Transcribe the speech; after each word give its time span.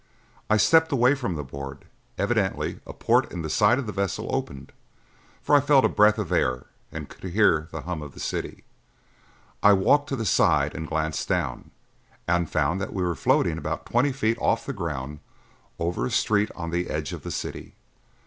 I 0.49 0.57
stepped 0.57 0.91
away 0.91 1.13
from 1.13 1.35
the 1.35 1.43
board; 1.43 1.85
evidently 2.17 2.79
a 2.87 2.91
port 2.93 3.31
in 3.31 3.43
the 3.43 3.51
side 3.51 3.77
of 3.77 3.85
the 3.85 3.91
vessel 3.91 4.33
opened, 4.33 4.71
for 5.43 5.53
I 5.55 5.59
felt 5.59 5.85
a 5.85 5.89
breath 5.89 6.17
of 6.17 6.31
air 6.31 6.65
and 6.91 7.07
could 7.07 7.31
hear 7.33 7.67
the 7.71 7.81
hum 7.81 8.01
of 8.01 8.15
the 8.15 8.19
city. 8.19 8.63
I 9.61 9.73
walked 9.73 10.09
to 10.09 10.15
the 10.15 10.25
side 10.25 10.73
and 10.73 10.87
glanced 10.87 11.29
down, 11.29 11.69
and 12.27 12.49
found 12.49 12.81
that 12.81 12.93
we 12.93 13.03
were 13.03 13.13
floating 13.13 13.59
about 13.59 13.85
twenty 13.85 14.11
feet 14.11 14.39
off 14.41 14.65
the 14.65 14.73
ground 14.73 15.19
over 15.77 16.07
a 16.07 16.09
street 16.09 16.49
on 16.55 16.71
the 16.71 16.89
edge 16.89 17.13
of 17.13 17.21
the 17.21 17.29
city. 17.29 17.75